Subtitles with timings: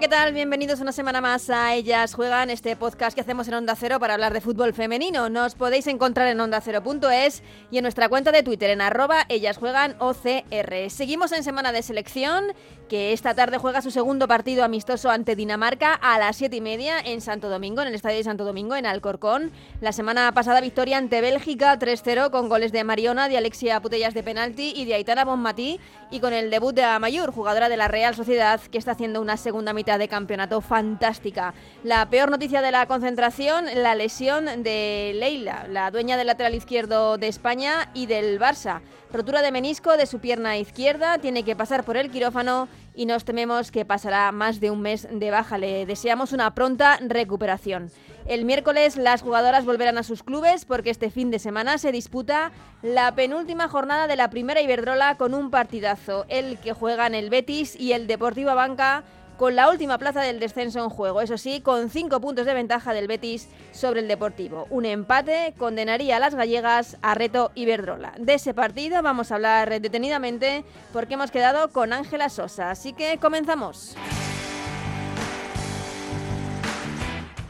[0.00, 0.34] ¿Qué tal?
[0.34, 4.14] Bienvenidos una semana más a Ellas Juegan, este podcast que hacemos en Onda Cero para
[4.14, 5.28] hablar de fútbol femenino.
[5.28, 9.94] Nos podéis encontrar en ondacero.es y en nuestra cuenta de Twitter en arroba Ellas Juegan
[10.00, 10.90] OCR.
[10.90, 12.54] Seguimos en semana de selección,
[12.88, 16.98] que esta tarde juega su segundo partido amistoso ante Dinamarca a las 7 y media
[17.00, 19.52] en Santo Domingo, en el Estadio de Santo Domingo, en Alcorcón.
[19.80, 24.24] La semana pasada victoria ante Bélgica 3-0 con goles de Mariona, de Alexia Putellas de
[24.24, 25.78] penalti y de Aitana Bonmatí
[26.10, 29.36] y con el debut de Amayur, jugadora de la Real Sociedad, que está haciendo una
[29.36, 31.52] segunda mitad de campeonato fantástica.
[31.82, 37.18] La peor noticia de la concentración, la lesión de Leila, la dueña del lateral izquierdo
[37.18, 38.80] de España y del Barça.
[39.12, 43.24] Rotura de menisco de su pierna izquierda, tiene que pasar por el quirófano y nos
[43.24, 45.58] tememos que pasará más de un mes de baja.
[45.58, 47.90] Le deseamos una pronta recuperación.
[48.26, 52.52] El miércoles las jugadoras volverán a sus clubes porque este fin de semana se disputa
[52.82, 57.76] la penúltima jornada de la primera Iberdrola con un partidazo, el que juegan el Betis
[57.78, 59.04] y el Deportivo Banca
[59.36, 62.92] con la última plaza del descenso en juego, eso sí, con cinco puntos de ventaja
[62.92, 64.66] del Betis sobre el Deportivo.
[64.70, 68.14] Un empate condenaría a las gallegas a reto Iberdrola.
[68.18, 73.18] De ese partido vamos a hablar detenidamente porque hemos quedado con Ángela Sosa, así que
[73.18, 73.96] comenzamos.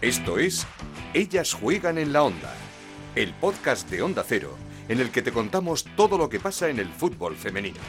[0.01, 0.67] Esto es
[1.15, 2.53] Ellas juegan en la onda,
[3.15, 4.55] el podcast de Onda Cero,
[4.89, 7.81] en el que te contamos todo lo que pasa en el fútbol femenino.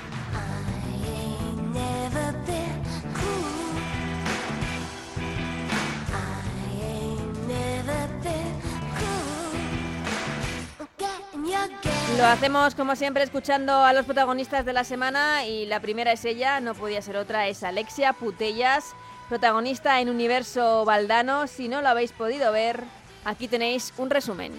[12.18, 16.24] Lo hacemos como siempre escuchando a los protagonistas de la semana y la primera es
[16.24, 18.96] ella, no podía ser otra, es Alexia Putellas,
[19.28, 21.46] protagonista en Universo Valdano.
[21.48, 22.84] Si no lo habéis podido ver,
[23.26, 24.54] aquí tenéis un resumen.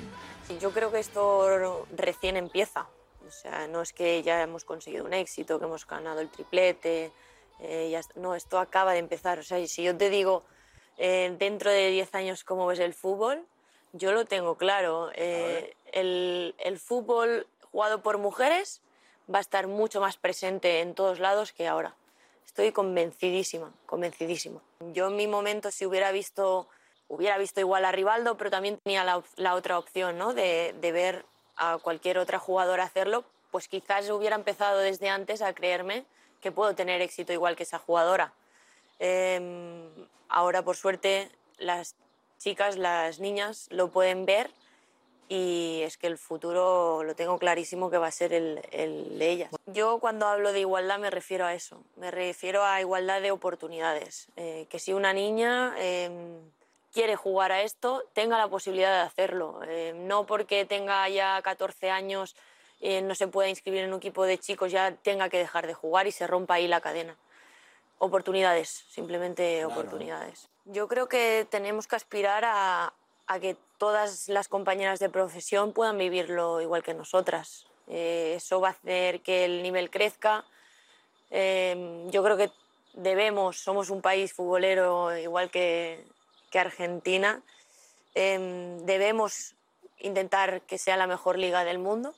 [0.60, 2.88] Yo creo que esto recién empieza.
[3.26, 7.10] O sea, no es que ya hemos conseguido un éxito, que hemos ganado el triplete.
[7.60, 9.38] Eh, no, esto acaba de empezar.
[9.38, 10.44] O sea, si yo te digo
[10.98, 13.46] eh, dentro de 10 años cómo ves el fútbol,
[13.92, 15.10] yo lo tengo claro.
[15.14, 18.80] Eh, el, fútbol jugado por mujeres
[19.32, 21.94] va a estar mucho más presente en todos lados que ahora.
[22.44, 24.60] Estoy convencidísima, convencidísima.
[24.92, 26.68] Yo en mi momento si hubiera visto,
[27.08, 30.32] hubiera visto igual a Rivaldo, pero también tenía la, otra opción ¿no?
[30.32, 31.26] de, de ver
[31.56, 36.04] a cualquier otra jugadora hacerlo, pues quizás hubiera empezado desde antes a creerme
[36.40, 38.32] que puedo tener éxito igual que esa jugadora.
[38.98, 39.88] Eh,
[40.28, 41.94] ahora, por suerte, las
[42.38, 44.50] chicas, las niñas lo pueden ver
[45.28, 49.30] y es que el futuro lo tengo clarísimo que va a ser el, el, de
[49.30, 49.50] ellas.
[49.66, 54.28] Yo cuando hablo de igualdad me refiero a eso, me refiero a igualdad de oportunidades,
[54.36, 56.38] eh, que si una niña eh,
[56.96, 61.90] quiere jugar a esto, tenga la posibilidad de hacerlo, eh, no porque tenga ya 14
[61.90, 62.34] años,
[62.80, 65.74] eh, no se pueda inscribir en un equipo de chicos, ya tenga que dejar de
[65.74, 67.14] jugar y se rompa ahí la cadena.
[67.98, 69.68] Oportunidades, simplemente claro.
[69.68, 70.48] oportunidades.
[70.64, 72.94] Yo creo que tenemos que aspirar a,
[73.26, 77.66] a que todas las compañeras de profesión puedan vivirlo igual que nosotras.
[77.88, 80.44] Eh, eso va a hacer que el nivel crezca.
[81.30, 82.50] Eh, yo creo que
[82.94, 86.04] debemos, somos un país futbolero igual que,
[86.54, 87.42] Argentina,
[88.14, 89.54] eh, debemos
[89.98, 92.14] intentar que sea la mejor liga del mundo,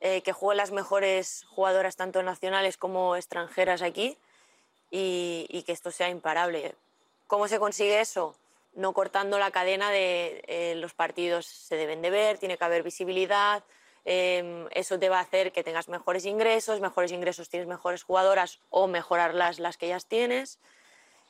[0.00, 4.18] que jueguen las mejores jugadoras tanto nacionales como extranjeras aquí
[4.90, 6.74] y que esto sea imparable.
[7.28, 8.34] ¿Cómo se consigue eso?
[8.74, 12.82] No cortando la cadena de eh, los partidos se deben de ver, tiene que haber
[12.82, 13.62] visibilidad,
[14.04, 18.60] eh, eso te va a hacer que tengas mejores ingresos, mejores ingresos tienes mejores jugadoras
[18.70, 20.58] o mejorar las, las que ya tienes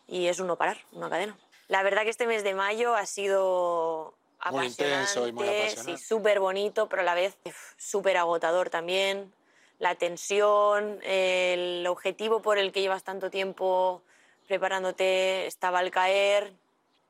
[0.08, 1.36] y es uno parar, una cadena.
[1.68, 4.14] La verdad que este mes de mayo ha sido
[4.50, 5.96] muy intenso y muy apasionante.
[5.96, 7.36] sí, súper bonito, pero a la vez
[7.76, 9.32] súper agotador también.
[9.78, 14.02] La tensión, el objetivo por el que llevas tanto tiempo
[14.46, 16.52] preparándote estaba al caer,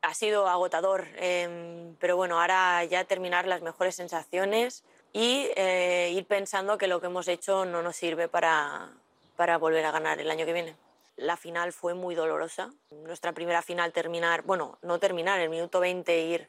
[0.04, 6.26] ha sido agotador, eh, pero bueno, ahora ya terminar las mejores sensaciones y eh, ir
[6.26, 8.90] pensando que lo que hemos hecho no nos sirve para,
[9.36, 10.76] para volver a ganar el año que viene.
[11.16, 12.70] La final fue muy dolorosa.
[12.90, 16.48] Nuestra primera final terminar, bueno, no terminar, el minuto 20 ir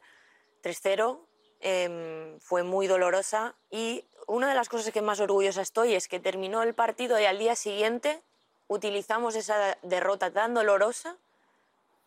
[0.64, 1.20] 3-0,
[1.62, 6.20] eh, fue muy dolorosa y una de las cosas que más orgullosa estoy es que
[6.20, 8.22] terminó el partido y al día siguiente
[8.68, 11.16] utilizamos esa derrota tan dolorosa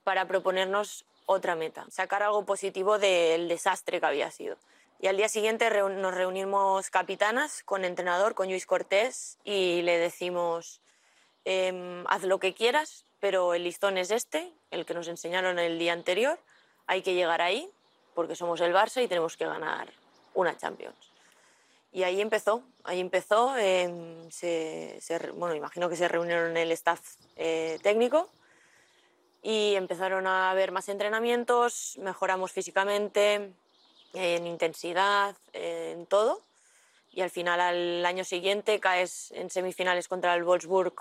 [0.05, 4.57] para proponernos otra meta, sacar algo positivo del desastre que había sido.
[4.99, 10.81] Y al día siguiente nos reunimos capitanas con entrenador, con Luis Cortés, y le decimos,
[11.45, 15.79] eh, haz lo que quieras, pero el listón es este, el que nos enseñaron el
[15.79, 16.39] día anterior,
[16.87, 17.71] hay que llegar ahí,
[18.15, 19.93] porque somos el Barça y tenemos que ganar
[20.33, 21.13] una Champions.
[21.93, 24.99] Y ahí empezó, ahí empezó, em, se,
[25.35, 27.01] bueno, imagino que se reunieron el staff
[27.37, 28.31] eh, técnico
[29.49, 33.50] y empezaron a haber más entrenamientos, mejoramos físicamente,
[34.12, 36.43] en intensidad, en todo.
[37.12, 40.93] Y al final, al año siguiente, caes en semifinales contra el Wolfsburg,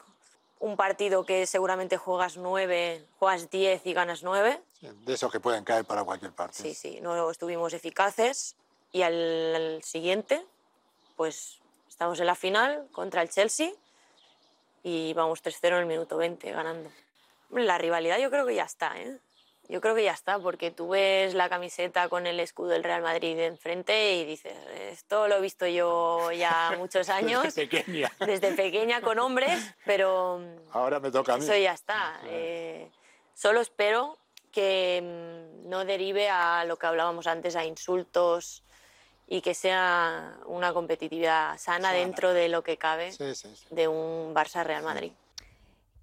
[0.61, 4.61] un partido que seguramente juegas nueve, juegas diez y ganas nueve.
[4.79, 6.69] de esos que pueden caer para cualquier partido.
[6.69, 8.55] Sí, sí, no estuvimos eficaces.
[8.93, 10.41] Y al, siguiente,
[11.17, 11.59] pues
[11.89, 13.73] estamos en la final contra el Chelsea
[14.83, 16.89] y vamos 3-0 en el minuto 20 ganando.
[17.51, 19.19] La rivalidad yo creo que ya está, ¿eh?
[19.69, 23.01] Yo creo que ya está, porque tú ves la camiseta con el escudo del Real
[23.01, 24.55] Madrid enfrente y dices,
[24.91, 27.43] esto lo he visto yo ya muchos años.
[27.43, 28.09] desde pequeña.
[28.25, 30.41] Desde pequeña con hombres, pero...
[30.71, 31.43] Ahora me toca a mí.
[31.43, 32.21] Eso ya está.
[32.27, 32.89] Eh,
[33.33, 34.17] solo espero
[34.53, 38.63] que mm, no derive a lo que hablábamos antes, a insultos
[39.27, 43.11] y que sea una competitividad sana, dentro de lo que cabe
[43.69, 45.11] de un Barça-Real Madrid.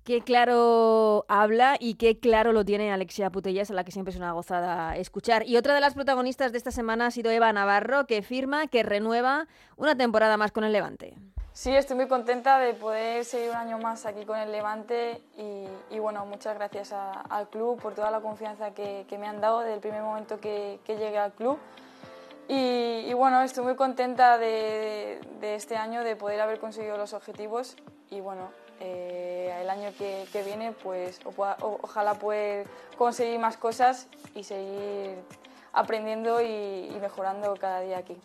[0.04, 4.18] Qué claro habla y qué claro lo tiene Alexia Putellas, a la que siempre es
[4.18, 5.46] una gozada escuchar.
[5.46, 8.82] Y otra de las protagonistas de esta semana ha sido Eva Navarro, que firma que
[8.82, 9.48] renueva
[9.78, 11.16] una temporada más con el Levante.
[11.54, 15.98] Sí, estoy muy contenta de poder seguir un año más aquí con el Levante y,
[15.98, 19.80] bueno, muchas gracias al club por toda la confianza que, me han dado desde el
[19.80, 21.56] primer momento que, llegué al club.
[22.46, 27.74] Y, bueno, estoy muy contenta de, de este año de poder haber conseguido los objetivos
[28.10, 28.50] y bueno,
[28.84, 32.66] eh, el año que, viene pues ojalá poder
[32.98, 35.16] conseguir más cosas y seguir
[35.72, 38.16] aprendiendo y, mejorando cada día aquí.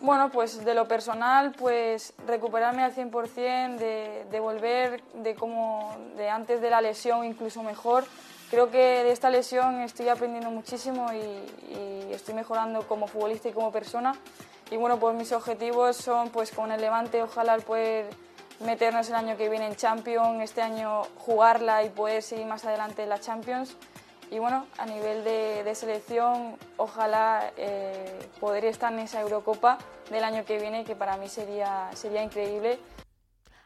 [0.00, 6.28] Bueno, pues de lo personal, pues recuperarme al 100%, de, de volver de como de
[6.28, 8.04] antes de la lesión incluso mejor.
[8.50, 11.16] Creo que de esta lesión estoy aprendiendo muchísimo y,
[11.74, 14.14] y estoy mejorando como futbolista y como persona.
[14.70, 18.08] Y bueno, pues mis objetivos son pues con el Levante ojalá poder
[18.60, 23.02] meternos el año que viene en Champions, este año jugarla y poder seguir más adelante
[23.02, 23.76] en la Champions.
[24.30, 29.78] Y bueno, a nivel de, selección, ojalá eh, poder estar en esa Eurocopa
[30.10, 32.78] del año que viene, que para mí sería, sería increíble.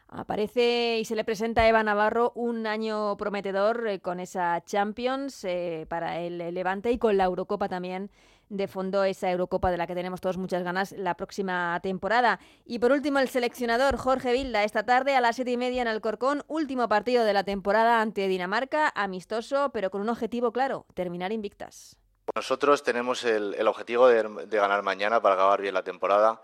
[0.08, 5.42] Aparece y se le presenta a Eva Navarro un año prometedor eh, con esa Champions
[5.44, 8.10] eh, para el Levante y con la Eurocopa también
[8.52, 12.38] de fondo esa Eurocopa de la que tenemos todos muchas ganas la próxima temporada.
[12.66, 15.88] Y por último, el seleccionador Jorge Vilda, esta tarde a las siete y media en
[15.88, 21.32] Alcorcón, último partido de la temporada ante Dinamarca, amistoso, pero con un objetivo claro, terminar
[21.32, 21.96] invictas.
[22.34, 26.42] Nosotros tenemos el, objetivo de, ganar mañana para acabar bien la temporada.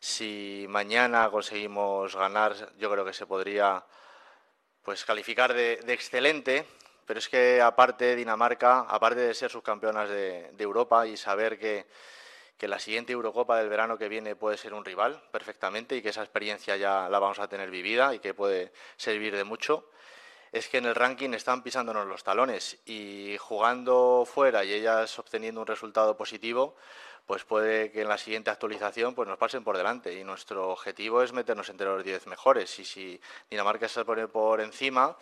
[0.00, 3.84] Si mañana conseguimos ganar, yo creo que se podría
[4.82, 6.66] pues calificar de, de excelente
[7.06, 11.86] pero es que aparte Dinamarca, aparte de ser subcampeonas de, Europa y saber que,
[12.60, 16.22] la siguiente Eurocopa del verano que viene puede ser un rival perfectamente y que esa
[16.22, 19.90] experiencia ya la vamos a tener vivida y que puede servir de mucho,
[20.52, 25.60] es que en el ranking están pisándonos los talones y jugando fuera y ellas obteniendo
[25.60, 26.76] un resultado positivo,
[27.26, 30.14] pues puede que en la siguiente actualización pues nos pasen por delante.
[30.14, 32.78] Y nuestro objetivo es meternos entre los 10 mejores.
[32.78, 33.20] Y si
[33.50, 35.16] Dinamarca se pone por encima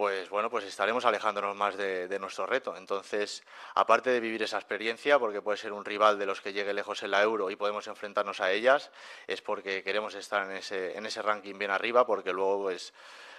[0.00, 2.74] pues bueno, pues estaremos alejándonos más de, nuestro reto.
[2.74, 3.42] Entonces,
[3.74, 7.02] aparte de vivir esa experiencia, porque puede ser un rival de los que llegue lejos
[7.02, 8.90] en la euro y podemos enfrentarnos a ellas,
[9.26, 12.94] es porque queremos estar en ese, ranking bien arriba, porque luego pues,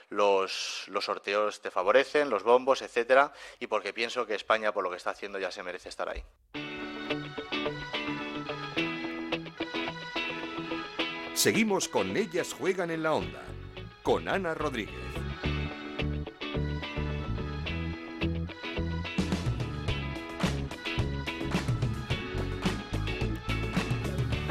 [0.10, 4.92] los, los sorteos te favorecen, los bombos, etcétera, y porque pienso que España, por lo
[4.92, 6.24] que está haciendo, ya se merece estar ahí.
[11.34, 13.42] Seguimos con Ellas Juegan en la Onda,
[14.04, 15.21] con Ana Rodríguez.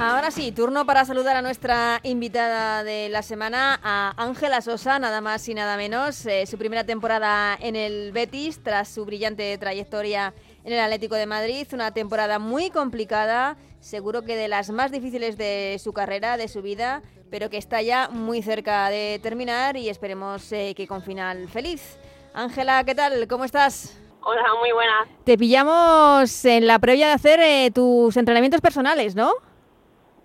[0.03, 5.21] Ahora sí, turno para saludar a nuestra invitada de la semana, a Ángela Sosa, nada
[5.21, 6.25] más y nada menos.
[6.25, 10.33] Eh, su primera temporada en el Betis, tras su brillante trayectoria
[10.65, 11.67] en el Atlético de Madrid.
[11.75, 16.63] Una temporada muy complicada, seguro que de las más difíciles de su carrera, de su
[16.63, 21.47] vida, pero que está ya muy cerca de terminar y esperemos eh, que con final
[21.51, 21.99] feliz.
[22.33, 23.29] Ángela, ¿qué tal?
[23.29, 24.01] ¿Cómo estás?
[24.23, 25.09] Hola, muy buenas.
[25.25, 29.31] Te pillamos en la previa de hacer eh, tus entrenamientos personales, ¿no?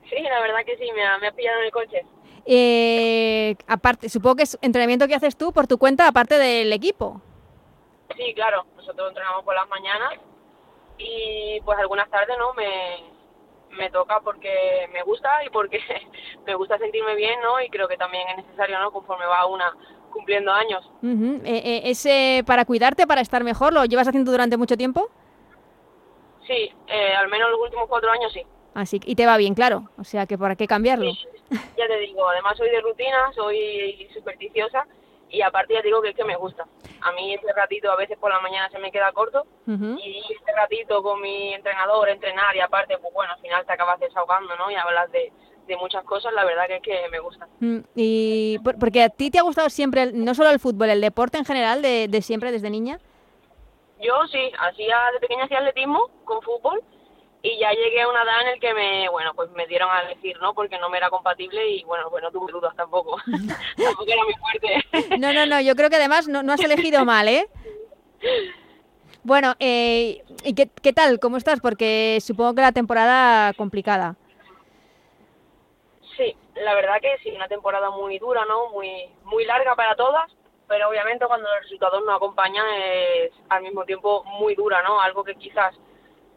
[0.09, 2.05] Sí, la verdad que sí, me ha, me ha pillado en el coche.
[2.45, 7.21] Eh, aparte, supongo que es entrenamiento que haces tú por tu cuenta, aparte del equipo.
[8.15, 10.13] Sí, claro, nosotros entrenamos por las mañanas
[10.97, 13.03] y pues algunas tardes no me,
[13.71, 15.79] me toca porque me gusta y porque
[16.45, 17.59] me gusta sentirme bien, ¿no?
[17.61, 18.91] Y creo que también es necesario, ¿no?
[18.91, 19.75] Conforme va una
[20.11, 20.89] cumpliendo años.
[21.01, 25.09] Uh para cuidarte, para estar mejor, lo llevas haciendo durante mucho tiempo?
[26.47, 28.45] Sí, eh, al menos los últimos cuatro años sí.
[28.75, 29.89] Así y te va bien, claro.
[29.97, 31.11] O sea que para qué cambiarlo.
[31.49, 34.85] ya te digo, además soy de rutina, soy supersticiosa
[35.29, 36.67] y aparte ya digo que es que me gusta.
[37.01, 40.51] A mí ese ratito a veces por la mañana se me queda corto y ese
[40.55, 44.69] ratito con mi entrenador, entrenar y aparte, pues bueno, al final te acabas desahogando, ¿no?
[44.69, 45.31] Y hablas de,
[45.67, 47.47] de muchas cosas, la verdad que es que me gusta.
[47.61, 51.37] Mm, y porque a ti te ha gustado siempre, no solo el fútbol, el deporte
[51.37, 52.99] en general, de, de siempre, desde niña.
[54.01, 56.83] Yo sí, hacía de pequeña hacía atletismo con fútbol
[57.45, 60.03] y ya llegué a una edad en el que me, bueno, pues me dieron a
[60.05, 63.17] decir no porque no me era compatible y bueno, pues no tuve dudas tampoco.
[63.77, 65.17] tampoco era muy fuerte.
[65.19, 67.47] no, no, no, yo creo que además no, no has elegido mal, ¿eh?
[69.21, 71.19] Bueno, eh, ¿y qué, qué tal?
[71.19, 71.59] ¿Cómo estás?
[71.59, 74.15] Porque supongo que la temporada complicada.
[76.17, 78.71] Sí, la verdad que sí, una temporada muy dura, ¿no?
[78.71, 80.31] Muy, muy larga para todas,
[80.67, 84.99] pero obviamente cuando los resultados no acompañan es al mismo tiempo muy dura, ¿no?
[84.99, 85.75] Algo que quizás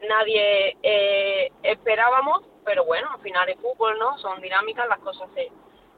[0.06, 4.18] nadie eh, esperábamos, pero bueno, al final es fútbol, ¿no?
[4.18, 5.50] Son dinámicas, las cosas se,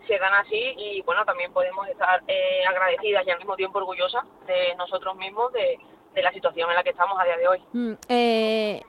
[0.07, 4.25] se dan así y bueno, también podemos estar eh, agradecidas y al mismo tiempo orgullosas
[4.47, 5.79] de nosotros mismos, de,
[6.15, 7.59] de la situación en la que estamos a día de hoy.
[7.73, 8.83] Mm, eh,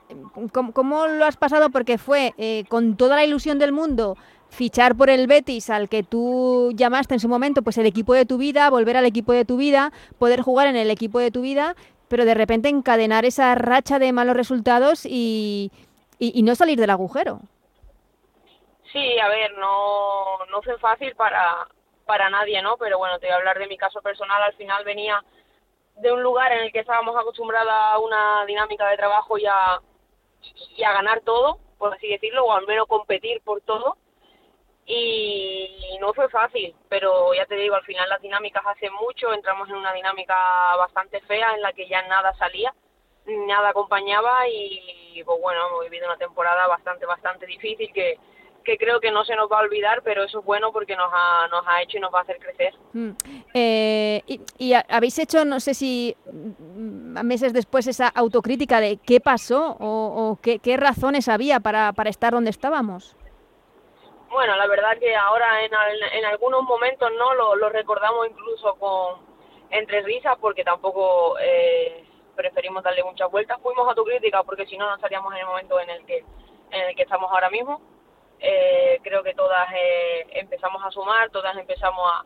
[0.52, 1.70] ¿cómo, ¿cómo, lo has pasado?
[1.70, 4.16] Porque fue eh, con toda la ilusión del mundo
[4.48, 8.26] fichar por el Betis al que tú llamaste en su momento pues el equipo de
[8.26, 11.40] tu vida, volver al equipo de tu vida, poder jugar en el equipo de tu
[11.40, 11.74] vida,
[12.12, 15.72] pero de repente encadenar esa racha de malos resultados y,
[16.18, 17.40] y, no salir del agujero.
[18.92, 21.66] Sí, a ver, no, no fue fácil para,
[22.04, 22.76] para nadie, ¿no?
[22.76, 24.42] Pero bueno, te voy a hablar de mi caso personal.
[24.42, 25.24] Al final venía
[25.96, 29.80] de un lugar en el que estábamos acostumbrados a una dinámica de trabajo y a,
[30.76, 33.96] y a ganar todo, por así decirlo, o al menos competir por todo
[34.86, 39.68] y no fue fácil, pero ya te digo, al final las dinámicas hace mucho, entramos
[39.68, 40.34] en una dinámica
[40.76, 42.74] bastante fea en la que ya nada salía,
[43.46, 48.18] nada acompañaba y pues bueno, hemos vivido una temporada bastante, bastante difícil que,
[48.62, 51.10] que creo que no se nos va a olvidar, pero eso es bueno porque nos
[51.12, 52.74] ha, nos ha hecho y nos va a hacer crecer.
[52.92, 53.10] Mm.
[53.54, 54.22] Eh,
[54.58, 60.30] y, habéis hecho, no sé si mm, meses después, esa autocrítica de qué pasó o,
[60.30, 63.16] o qué, qué, razones había para, para estar donde estábamos.
[64.32, 65.72] Bueno, la verdad que ahora en,
[66.14, 69.20] en algunos momentos no lo, recordamos incluso con
[69.68, 72.02] entre risas porque tampoco eh,
[72.34, 73.60] preferimos darle muchas vueltas.
[73.60, 76.24] Fuimos autocrítica porque si no no estaríamos en el momento en el que
[76.70, 77.82] en el que estamos ahora mismo.
[78.40, 82.24] Eh, creo que todas eh, empezamos a sumar, todas empezamos a,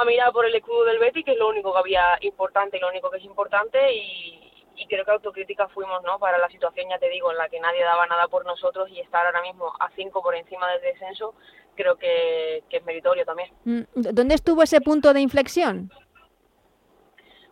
[0.00, 2.80] a mirar por el escudo del Betty, que es lo único que había importante y
[2.80, 4.43] lo único que es importante y,
[4.76, 6.18] y creo que autocrítica fuimos, ¿no?
[6.18, 9.00] Para la situación, ya te digo, en la que nadie daba nada por nosotros y
[9.00, 11.34] estar ahora mismo a cinco por encima del descenso,
[11.74, 13.50] creo que, que es meritorio también.
[13.94, 15.90] ¿Dónde estuvo ese punto de inflexión?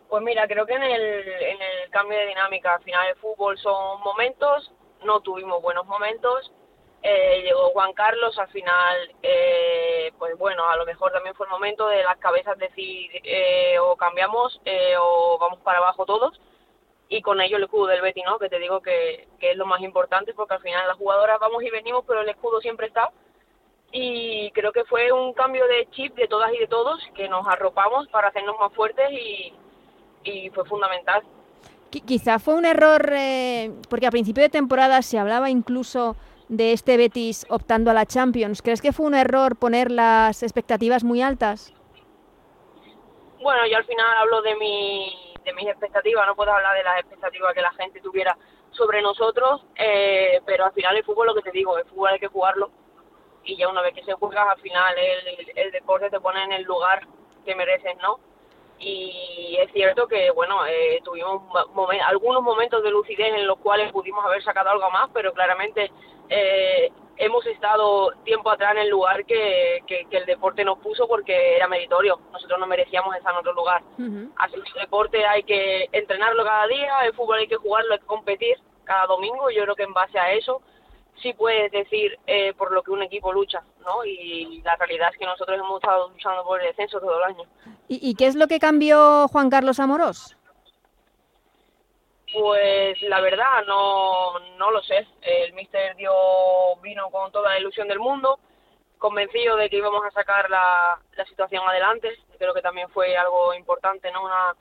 [0.09, 3.57] Pues mira, creo que en el, en el cambio de dinámica, al final el fútbol
[3.57, 4.71] son momentos,
[5.03, 6.51] no tuvimos buenos momentos,
[7.01, 11.51] eh, llegó Juan Carlos, al final, eh, pues bueno, a lo mejor también fue el
[11.51, 16.39] momento de las cabezas decir eh, o cambiamos eh, o vamos para abajo todos
[17.09, 18.39] y con ello el escudo del Betty, ¿no?
[18.39, 21.63] Que te digo que, que, es lo más importante porque al final las jugadoras vamos
[21.63, 23.11] y venimos, pero el escudo siempre está.
[23.91, 27.47] Y creo que fue un cambio de chip de todas y de todos que nos
[27.47, 29.53] arropamos para hacernos más fuertes y,
[30.23, 31.21] y fue fundamental.
[31.91, 36.15] Quizá fue un error, eh, porque a principio de temporada se hablaba incluso
[36.49, 38.61] de este Betis optando a la Champions.
[38.63, 41.73] ¿Crees que fue un error poner las expectativas muy altas?
[43.41, 46.99] Bueno, yo al final hablo de mi de mis expectativas, no puedo hablar de las
[46.99, 48.37] expectativas que la gente tuviera
[48.71, 52.19] sobre nosotros, eh, pero al final el fútbol, lo que te digo, el fútbol hay
[52.19, 52.71] que jugarlo
[53.43, 56.53] y ya una vez que se juega, al final el, el deporte te pone en
[56.53, 57.05] el lugar
[57.45, 58.19] que mereces, ¿no?
[58.79, 61.43] Y es cierto que, bueno, eh, tuvimos
[62.05, 65.91] algunos momentos de lucidez en los cuales pudimos haber sacado algo más, pero claramente
[66.29, 71.07] eh, hemos estado tiempo atrás en el lugar que, que, que, el deporte nos puso
[71.07, 72.19] porque era meritorio.
[72.31, 73.81] Nosotros no merecíamos estar en otro lugar.
[73.97, 74.31] Uh -huh.
[74.37, 77.99] Así que el deporte hay que entrenarlo cada día, el fútbol hay que jugarlo, hay
[77.99, 79.49] que competir cada domingo.
[79.49, 80.61] Yo creo que en base a eso
[81.21, 84.03] sí puedes decir eh, por lo que un equipo lucha, ¿no?
[84.05, 87.47] Y la realidad es que nosotros hemos estado luchando por el descenso todo el año.
[87.87, 90.35] ¿Y, y qué es lo que cambió Juan Carlos Amorós?
[92.33, 95.07] Pues la verdad, no, no lo sé.
[95.21, 96.11] El míster dio,
[96.81, 98.39] vino con toda la ilusión del mundo,
[98.97, 102.17] convencido de que íbamos a sacar la, la situación adelante.
[102.39, 104.23] Creo que también fue algo importante, ¿no?
[104.23, 104.55] Una,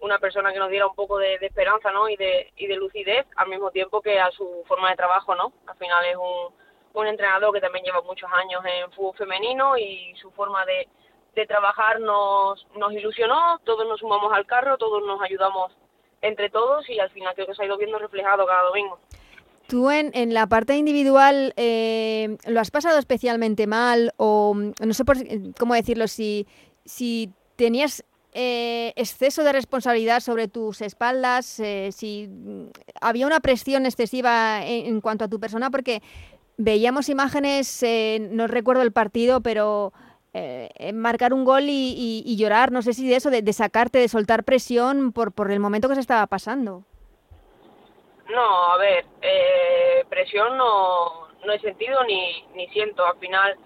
[0.00, 2.08] una persona que nos diera un poco de, de, esperanza, ¿no?
[2.08, 5.52] Y de, y de lucidez, al mismo tiempo que a su forma de trabajo, ¿no?
[5.68, 6.52] Al final es un,
[6.94, 10.88] un entrenador que también lleva muchos años en fútbol femenino y su forma de,
[11.34, 15.72] de trabajar nos, nos ilusionó, todos nos sumamos al carro, todos nos ayudamos
[16.24, 18.98] entre todos y al final creo que se ha ido viendo reflejado cada domingo.
[19.68, 25.04] tú en, en la parte individual eh, lo has pasado especialmente mal o no sé
[25.04, 25.16] por,
[25.58, 26.46] cómo decirlo, si,
[26.84, 28.04] si tenías
[28.36, 32.64] eh, exceso de responsabilidad sobre tus espaldas, eh, si mm,
[33.00, 36.02] había una presión excesiva en, en, cuanto a tu persona, porque
[36.56, 39.92] veíamos imágenes, eh, no recuerdo el partido, pero
[40.34, 44.42] eh, marcar un gol y, llorar, no sé si de eso, de, sacarte, de soltar
[44.42, 46.82] presión por, por el momento que se estaba pasando.
[48.28, 53.06] No, a ver, eh, presión no, no he sentido ni, ni siento.
[53.06, 53.56] Al final,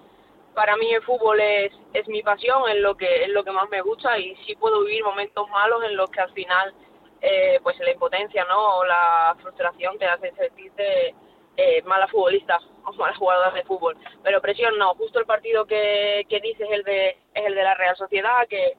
[0.54, 3.68] para mí el fútbol es, es mi pasión, es lo que es lo que más
[3.70, 6.74] me gusta y sí puedo vivir momentos malos en los que al final,
[7.22, 8.78] eh, pues la impotencia, ¿no?
[8.78, 11.14] O la frustración te hace sentirte
[11.58, 13.96] eh, mala futbolista o mala jugadora de fútbol.
[14.22, 14.94] Pero presión no.
[14.94, 18.46] Justo el partido que, que dices es el de es el de la Real Sociedad,
[18.48, 18.76] que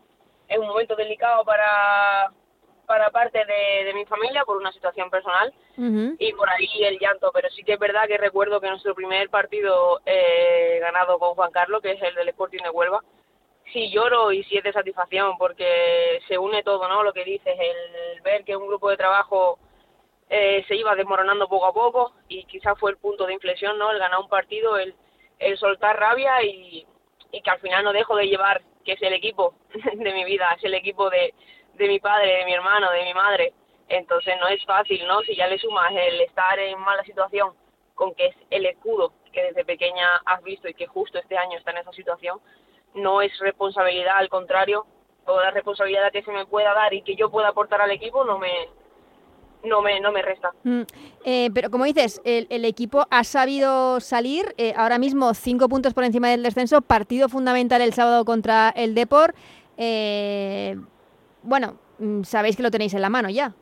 [0.48, 2.32] es un momento delicado para
[2.88, 6.16] para parte de, de mi familia por una situación personal uh -huh.
[6.18, 9.30] y por ahí el llanto, pero sí que es verdad que recuerdo que nuestro primer
[9.30, 13.02] partido eh, ganado con Juan Carlos, que es el del Sporting de Huelva,
[13.72, 17.04] sí lloro y sí es de satisfacción porque se une todo, ¿no?
[17.04, 19.60] Lo que dices, el ver que un grupo de trabajo
[20.30, 23.92] eh, se iba desmoronando poco a poco y quizás fue el punto de inflexión, ¿no?
[23.92, 24.94] El ganar un partido, el,
[25.40, 26.86] el soltar rabia y,
[27.32, 29.54] que al final no dejo de llevar, que es el equipo
[29.94, 31.34] de mi vida, es el equipo de
[31.80, 33.54] de mi padre, de mi hermano, de mi madre.
[33.88, 35.22] Entonces no es fácil, ¿no?
[35.22, 37.54] Si ya le sumas el estar en mala situación
[37.96, 41.58] con que es el escudo que desde pequeña has visto y que justo este año
[41.58, 42.40] está en esa situación,
[42.94, 44.86] no es responsabilidad, al contrario,
[45.26, 48.24] toda la responsabilidad que se me pueda dar y que yo pueda aportar al equipo
[48.26, 48.70] no me
[49.64, 50.52] no me, no me resta.
[50.64, 50.82] Mm,
[51.26, 55.94] eh, pero como dices, el, el, equipo ha sabido salir, eh, ahora mismo cinco puntos
[55.94, 59.36] por encima del descenso, partido fundamental el sábado contra el Deport.
[59.78, 60.78] Eh,
[61.44, 63.54] bueno, mm, sabéis que lo tenéis en la mano ya.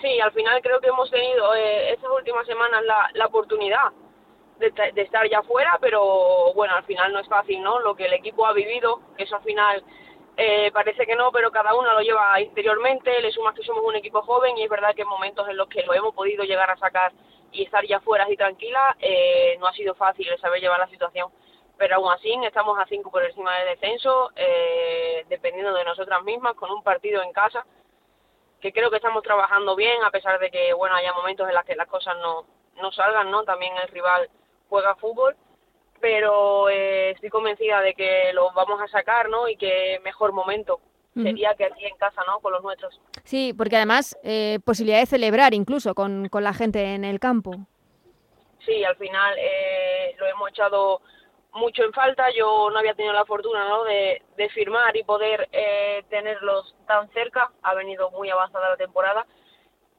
[0.00, 3.92] Sí, al final creo que hemos tenido estas últimas semanas la, la oportunidad
[4.58, 7.78] de, de, estar ya fuera, pero bueno, al final no es fácil, ¿no?
[7.78, 9.84] Lo que el equipo ha vivido, eso al final
[10.36, 13.96] eh, parece que no, pero cada uno lo lleva interiormente, le sumas que somos un
[13.96, 16.70] equipo joven y es verdad que en momentos en los que lo hemos podido llegar
[16.70, 17.12] a sacar
[17.50, 21.30] y estar ya fuera y tranquila, eh, no ha sido fácil saber llevar la situación
[21.82, 26.54] pero aún así estamos a cinco por encima del descenso, eh, dependiendo de nosotras mismas,
[26.54, 27.66] con un partido en casa,
[28.60, 31.64] que creo que estamos trabajando bien, a pesar de que, bueno, haya momentos en los
[31.64, 32.46] que las cosas no,
[32.80, 33.42] no salgan, ¿no?
[33.42, 34.30] También el rival
[34.68, 35.34] juega fútbol,
[36.02, 39.48] pero eh, estoy convencida de que lo vamos a sacar, ¿no?
[39.48, 40.80] Y que mejor momento
[41.14, 42.40] sería que aquí en casa, ¿no?
[42.40, 43.00] Con los nuestros.
[43.22, 47.52] Sí, porque además eh, posibilidad de celebrar incluso con, con la gente en el campo.
[48.66, 51.00] Sí, al final eh, lo hemos echado
[51.52, 52.30] mucho en falta.
[52.36, 53.84] Yo no había tenido la fortuna ¿no?
[53.84, 57.50] de, de firmar y poder eh, tenerlos tan cerca.
[57.62, 59.26] Ha venido muy avanzada la temporada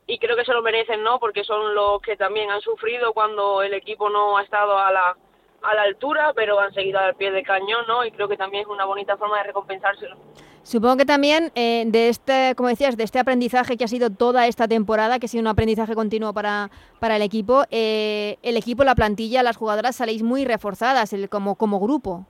[0.07, 1.19] y creo que se lo merecen, ¿no?
[1.19, 5.15] Porque son los que también han sufrido cuando el equipo no ha estado a la
[5.63, 8.05] a la altura, pero han seguido al pie del cañón, ¿no?
[8.05, 10.17] Y creo que también es una bonita forma de recompensárselo.
[10.63, 14.47] Supongo que también eh, de este, como decías, de este aprendizaje que ha sido toda
[14.47, 18.83] esta temporada, que ha sido un aprendizaje continuo para, para el equipo, eh, el equipo,
[18.83, 22.25] la plantilla, las jugadoras saléis muy reforzadas el, como, como grupo.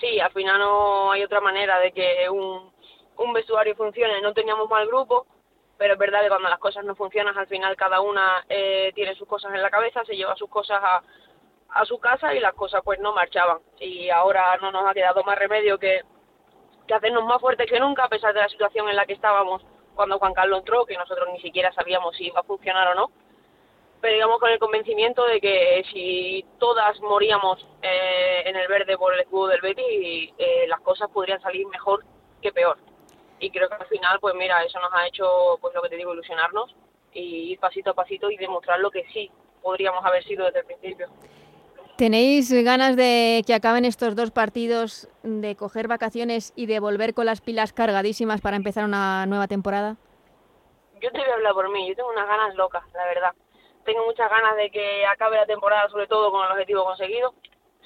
[0.00, 2.70] Sí, al final no hay otra manera de que un,
[3.18, 4.22] un vestuario funcione.
[4.22, 5.26] No teníamos mal grupo,
[5.76, 9.14] pero es verdad que cuando las cosas no funcionan, al final cada una eh, tiene
[9.14, 11.02] sus cosas en la cabeza, se lleva sus cosas a,
[11.72, 13.58] a su casa y las cosas pues no marchaban.
[13.78, 16.02] Y ahora no nos ha quedado más remedio que
[16.92, 19.62] hacernos más fuertes que nunca, a pesar de la situación en la que estábamos
[19.94, 23.10] cuando Juan Carlos entró, que nosotros ni siquiera sabíamos si iba a funcionar o no.
[24.00, 29.12] Pero digamos con el convencimiento de que si todas moríamos eh, en el verde por
[29.12, 32.04] el escudo del Betis, eh, las cosas podrían salir mejor
[32.40, 32.78] que peor.
[33.40, 35.96] Y creo que al final, pues mira, eso nos ha hecho, pues lo que te
[35.96, 36.74] digo, ilusionarnos
[37.12, 39.30] y ir pasito a pasito y demostrar lo que sí
[39.62, 41.08] podríamos haber sido desde el principio.
[42.00, 47.26] ¿Tenéis ganas de que acaben estos dos partidos, de coger vacaciones y de volver con
[47.26, 49.98] las pilas cargadísimas para empezar una nueva temporada?
[51.02, 53.32] Yo te voy a hablar por mí, yo tengo unas ganas locas, la verdad.
[53.84, 57.34] Tengo muchas ganas de que acabe la temporada, sobre todo con el objetivo conseguido.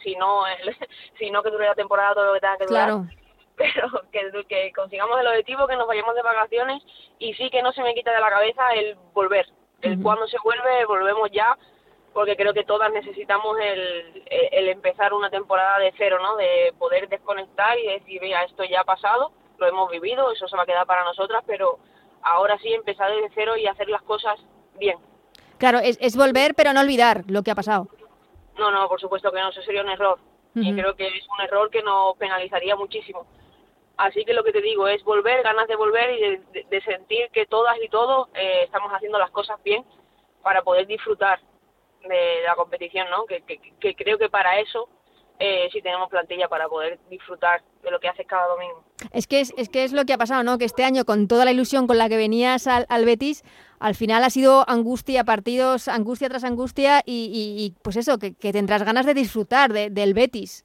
[0.04, 0.76] Si no, el,
[1.18, 2.86] si no que dure la temporada todo lo que tenga que durar.
[2.86, 3.06] Claro.
[3.56, 6.84] Pero que, que consigamos el objetivo, que nos vayamos de vacaciones
[7.18, 9.46] y sí que no se me quita de la cabeza el volver.
[9.82, 10.02] El uh -huh.
[10.04, 11.58] cuando se vuelve, volvemos ya
[12.14, 16.36] porque creo que todas necesitamos el, el, empezar una temporada de cero, ¿no?
[16.36, 20.56] De poder desconectar y decir, mira, esto ya ha pasado, lo hemos vivido, eso se
[20.56, 21.78] va a quedar para nosotras, pero
[22.22, 24.38] ahora sí empezar desde cero y hacer las cosas
[24.78, 24.96] bien.
[25.58, 27.88] Claro, es, es volver, pero no olvidar lo que ha pasado.
[28.56, 30.18] No, no, por supuesto que no, eso sería un error.
[30.54, 30.66] Uh -huh.
[30.66, 33.26] Y creo que es un error que nos penalizaría muchísimo.
[33.96, 36.80] Así que lo que te digo es volver, ganas de volver y de, de, de
[36.82, 39.84] sentir que todas y todos eh, estamos haciendo las cosas bien
[40.42, 41.40] para poder disfrutar
[42.08, 43.26] de la competición, ¿no?
[43.26, 44.88] Que, que, que creo que para eso
[45.38, 48.84] eh, sí tenemos plantilla para poder disfrutar de lo que haces cada domingo.
[49.12, 50.58] Es que es, es que es lo que ha pasado, ¿no?
[50.58, 53.42] Que este año, con toda la ilusión con la que venías al, al Betis,
[53.80, 58.34] al final ha sido angustia, partidos, angustia tras angustia y, y, y pues eso, que,
[58.34, 60.64] que, tendrás ganas de disfrutar de, del Betis.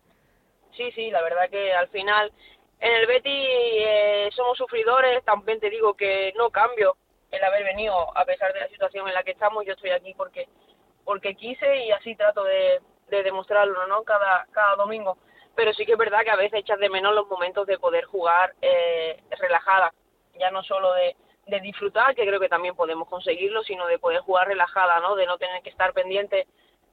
[0.78, 2.32] Sí, sí, la verdad que al final
[2.80, 6.96] en el Betis eh, somos sufridores, también te digo que no cambio
[7.32, 10.14] el haber venido a pesar de la situación en la que estamos, yo estoy aquí
[10.16, 10.48] porque
[11.04, 14.04] porque quise y así trato de, de demostrarlo, ¿no?
[14.04, 15.18] Cada, cada domingo.
[15.56, 18.06] Pero sí que es verdad que a veces echas de menos los momentos de poder
[18.06, 19.94] jugar eh, relajada,
[20.40, 21.16] ya no solo de,
[21.48, 25.16] de disfrutar, que creo que también podemos conseguirlo, sino de poder jugar relajada, ¿no?
[25.16, 26.48] De no tener que estar pendiente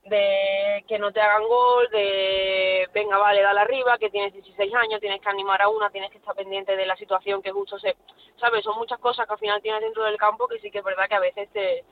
[0.07, 5.01] de que no te hagan gol, de venga, vale, dale arriba, que tienes 16 años,
[5.01, 7.97] tienes que animar a una, tienes que estar pendiente de la situación que justo se...
[8.41, 8.63] ¿Sabes?
[8.65, 11.09] Son muchas cosas que al final tienes dentro del campo que sí que es verdad
[11.09, 11.85] que a veces te,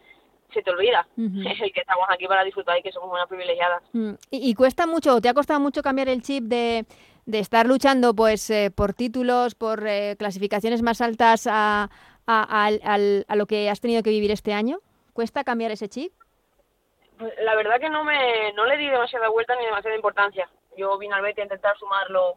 [0.53, 1.73] se te olvida uh -huh.
[1.73, 3.83] que estamos aquí para disfrutar y que somos unas privilegiadas.
[3.93, 4.13] Mm.
[4.31, 6.85] ¿Y, ¿Y, cuesta mucho, te ha costado mucho cambiar el chip de,
[7.27, 11.91] de estar luchando pues eh, por títulos, por eh, clasificaciones más altas a,
[12.27, 12.97] a, a,
[13.29, 14.79] a, lo que has tenido que vivir este año?
[15.13, 16.13] ¿Cuesta cambiar ese chip?
[17.19, 20.49] Pues, la verdad que no me no le di demasiada vuelta ni demasiada importancia.
[20.77, 22.37] Yo vine al Betis a intentar sumarlo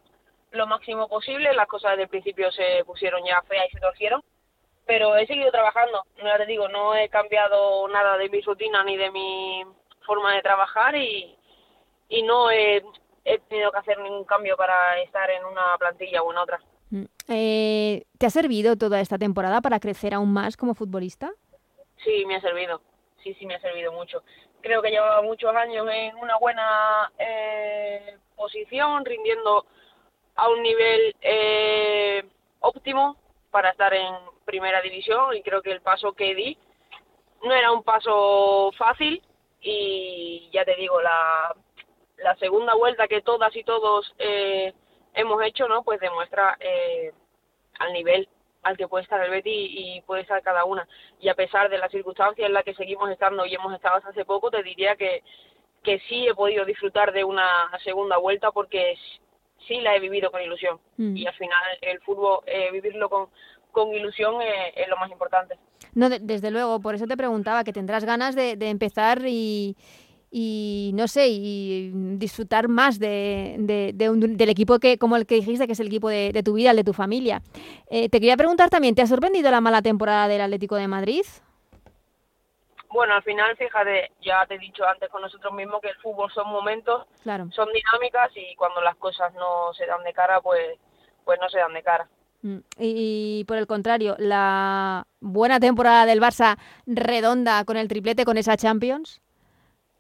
[0.51, 4.23] lo máximo posible, las cosas desde el principio se pusieron ya feas y se torcieron,
[4.88, 8.95] pero he seguido trabajando, ya te digo, no he cambiado nada de mi rutina ni
[8.95, 9.63] de mi
[10.06, 11.38] forma de trabajar y,
[12.08, 12.82] y no he,
[13.26, 16.60] he tenido que hacer ningún cambio para estar en una plantilla o en otra.
[17.28, 21.32] Eh, ¿Te ha servido toda esta temporada para crecer aún más como futbolista?
[22.04, 22.82] Sí, me ha servido,
[23.21, 24.23] sí, sí me ha servido mucho.
[24.62, 29.65] Creo que llevaba muchos años en una buena eh, posición, rindiendo
[30.36, 32.23] a un nivel eh,
[32.62, 33.17] óptimo
[33.57, 34.13] para estar en
[34.45, 36.55] primera división y creo que el paso que di
[37.41, 39.19] no era un paso fácil
[39.61, 41.55] y ya te digo, la,
[42.17, 44.75] la segunda vuelta que todas y todos eh,
[45.15, 45.81] hemos hecho, ¿no?
[45.81, 47.11] Pues demuestra eh,
[47.79, 48.29] al nivel
[48.61, 50.87] al que puede estar el Betis y puede estar cada una.
[51.19, 54.23] Y a pesar de las circunstancias en las que seguimos estando y hemos estado hace
[54.23, 55.23] poco, te diría que,
[55.81, 58.95] que sí he podido disfrutar de una segunda vuelta porque
[59.67, 60.79] sí la he vivido con ilusión.
[60.97, 61.17] Mm.
[61.17, 63.27] Y al final el fútbol, eh, vivirlo con,
[63.71, 65.55] con ilusión eh, es lo más importante.
[65.93, 69.75] No, de, desde luego, por eso te preguntaba, que tendrás ganas de, de empezar y,
[70.31, 75.25] y, no sé, y disfrutar más de, de, de un, del equipo que, como el
[75.25, 77.41] que dijiste, que es el equipo de, tu vida, el de tu familia.
[77.89, 81.23] Eh, te quería preguntar también, ¿te ha sorprendido la mala temporada del Atlético de Madrid?
[82.89, 86.32] Bueno, al final, fíjate, ya te he dicho antes con nosotros mismos que el fútbol
[86.32, 87.47] son momentos, claro.
[87.52, 90.80] son dinámicas y cuando las cosas no se dan de cara, pues,
[91.26, 92.08] pues no se dan de cara.
[92.43, 98.26] Mm, y, y, por el contrario, la buena temporada del Barça redonda con el triplete,
[98.26, 99.21] con esa Champions.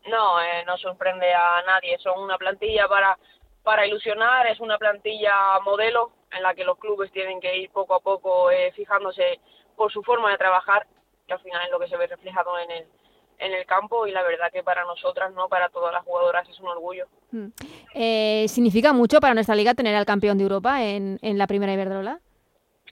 [0.07, 1.97] No, eh, no sorprende a nadie.
[1.99, 3.17] Son una plantilla para,
[3.63, 7.95] para ilusionar, es una plantilla modelo en la que los clubes tienen que ir poco
[7.95, 9.39] a poco eh, fijándose
[9.75, 10.87] por su forma de trabajar
[11.27, 12.85] que al final es lo que se ve reflejado en el,
[13.39, 16.59] en el campo y la verdad que para nosotras, no para todas las jugadoras, es
[16.59, 17.05] un orgullo.
[17.31, 17.47] Mm.
[17.93, 21.73] Eh, ¿Significa mucho para nuestra liga tener al campeón de Europa en, en la primera
[21.73, 22.19] Iberdrola?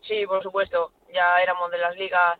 [0.01, 0.91] Sí, por supuesto.
[1.13, 2.37] Ya éramos de las ligas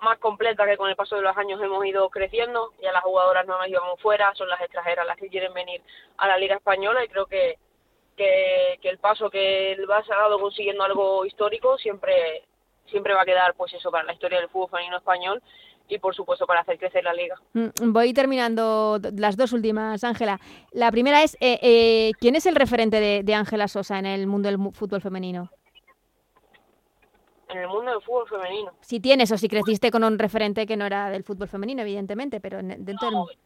[0.00, 2.72] más completas que con el paso de los años hemos ido creciendo.
[2.80, 5.82] Ya las jugadoras no nos íbamos fuera, son las extranjeras las que quieren venir
[6.18, 7.58] a la liga española y creo que,
[8.16, 12.44] que, que el paso que el Barça ha dado consiguiendo algo histórico siempre
[12.90, 15.42] siempre va a quedar pues eso para la historia del fútbol femenino español
[15.88, 17.36] y por supuesto para hacer crecer la liga.
[17.80, 20.38] Voy terminando las dos últimas, Ángela.
[20.72, 24.48] La primera es, eh, eh, ¿quién es el referente de Ángela Sosa en el mundo
[24.50, 25.50] del fútbol femenino?
[27.48, 28.72] En el mundo del fútbol femenino.
[28.80, 32.40] Si tienes o si creciste con un referente que no era del fútbol femenino, evidentemente,
[32.40, 33.38] pero dentro no, del...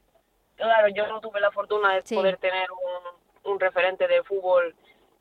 [0.56, 2.16] Claro, yo no tuve la fortuna de sí.
[2.16, 4.74] poder tener un, un, referente de fútbol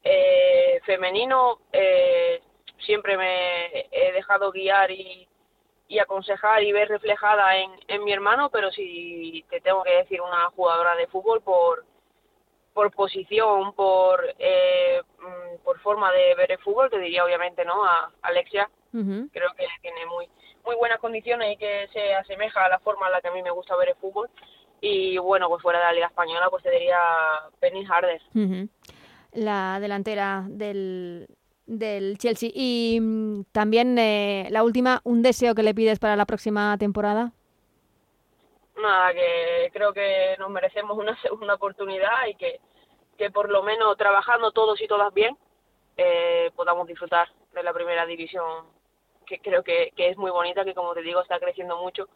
[0.03, 1.59] eh, femenino.
[1.71, 2.41] Eh,
[2.81, 5.27] siempre me he dejado guiar y,
[5.87, 10.21] y aconsejar y ver reflejada en, en, mi hermano, pero si te tengo que decir
[10.21, 11.85] una jugadora de fútbol por
[12.73, 15.01] por posición, por eh,
[15.63, 18.69] por forma de ver el fútbol, te diría obviamente no a Alexia.
[18.93, 19.29] Uh -huh.
[19.33, 20.29] Creo que tiene muy
[20.65, 23.41] muy buenas condiciones y que se asemeja a la forma en la que a mí
[23.43, 24.29] me gusta ver el fútbol.
[24.79, 26.97] Y bueno, pues fuera de la Liga Española, pues te diría
[27.59, 28.21] Penny Harder.
[28.33, 28.69] Uh -huh.
[29.33, 31.27] La delantera del,
[31.71, 32.49] del Chelsea.
[32.53, 37.31] Y mmm, también eh, la última, un deseo que le pides para la próxima temporada.
[38.75, 42.59] Nada, que creo que nos merecemos una segunda oportunidad y que,
[43.17, 45.37] que por lo menos trabajando todos y todas bien
[45.97, 48.65] eh, podamos disfrutar de la primera división,
[49.25, 52.07] que creo que, que es muy bonita, que como te digo está creciendo mucho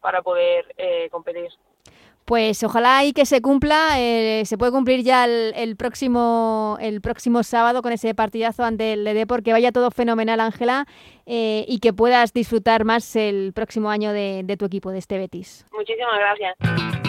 [0.00, 1.50] para poder eh, competir.
[2.26, 7.44] Pues ojalá y que se cumpla, eh, se puede cumplir ya el, próximo el próximo
[7.44, 10.86] sábado con ese partidazo ante el Depor, que vaya todo fenomenal, Ángela,
[11.24, 15.18] eh, y que puedas disfrutar más el próximo año de, de tu equipo, de este
[15.18, 15.66] Betis.
[15.70, 17.05] Muchísimas gracias.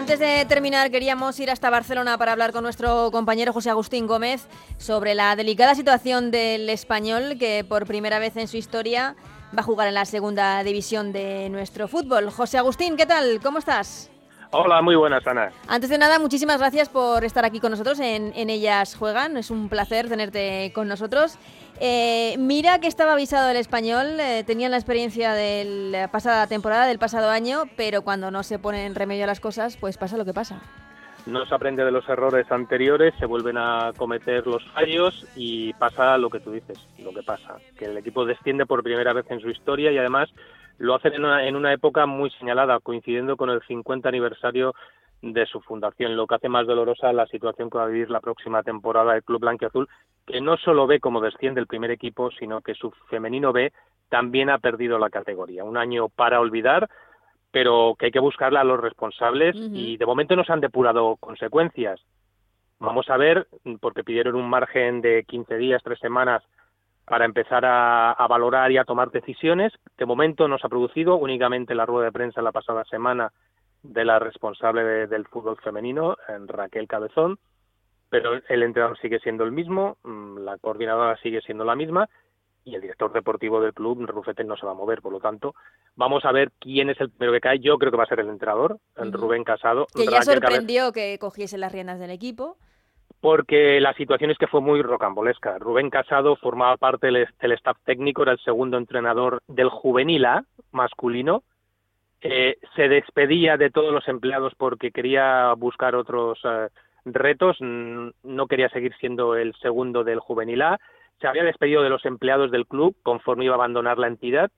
[0.00, 4.46] Antes de terminar, queríamos ir hasta Barcelona para hablar con nuestro compañero José Agustín Gómez
[4.78, 9.14] sobre la delicada situación del español que por primera vez en su historia
[9.54, 12.30] va a jugar en la segunda división de nuestro fútbol.
[12.30, 13.40] José Agustín, ¿qué tal?
[13.42, 14.08] ¿Cómo estás?
[14.52, 15.52] Hola, muy buenas, Ana.
[15.68, 19.36] Antes de nada, muchísimas gracias por estar aquí con nosotros en, en Ellas Juegan.
[19.36, 21.38] Es un placer tenerte con nosotros.
[21.78, 26.86] Eh, mira que estaba avisado el español, eh, tenían la experiencia de la pasada temporada,
[26.86, 30.24] del pasado año, pero cuando no se ponen remedio a las cosas, pues pasa lo
[30.24, 30.60] que pasa.
[31.26, 36.18] No se aprende de los errores anteriores, se vuelven a cometer los fallos y pasa
[36.18, 39.40] lo que tú dices, lo que pasa, que el equipo desciende por primera vez en
[39.40, 40.28] su historia y además
[40.80, 44.74] lo hacen en una, en una época muy señalada, coincidiendo con el 50 aniversario
[45.20, 48.20] de su fundación, lo que hace más dolorosa la situación que va a vivir la
[48.20, 49.88] próxima temporada del Club Blanquiazul,
[50.26, 53.74] que no solo ve cómo desciende el primer equipo, sino que su femenino B
[54.08, 55.64] también ha perdido la categoría.
[55.64, 56.88] Un año para olvidar,
[57.50, 61.16] pero que hay que buscarle a los responsables y de momento no se han depurado
[61.16, 62.00] consecuencias.
[62.78, 63.48] Vamos a ver,
[63.82, 66.42] porque pidieron un margen de 15 días, tres semanas
[67.10, 69.72] para empezar a, a, valorar y a tomar decisiones.
[69.98, 73.32] De momento no se ha producido, únicamente la rueda de prensa la pasada semana
[73.82, 77.40] de la responsable del fútbol femenino, Raquel Cabezón,
[78.10, 82.08] pero el entrenador sigue siendo el mismo, mm, la coordinadora sigue siendo la misma
[82.64, 85.02] y el director deportivo del club, Rufete, no se va a mover.
[85.02, 85.56] Por lo tanto,
[85.96, 87.58] vamos a ver quién es el primero que cae.
[87.58, 89.88] Yo creo que va a ser el entrenador, el Rubén Casado.
[89.92, 92.56] Que ya sorprendió que cogiese las riendas del equipo.
[93.20, 95.58] Porque la situación es que fue muy rocambolesca.
[95.58, 101.42] Rubén Casado formaba parte del, staff técnico, era el segundo entrenador del juvenil A masculino,
[102.22, 106.68] eh, se despedía de todos los empleados porque quería buscar otros eh,
[107.04, 110.80] retos, no quería seguir siendo el segundo del juvenil A,
[111.20, 114.50] se había despedido de los empleados del club conforme iba a abandonar la entidad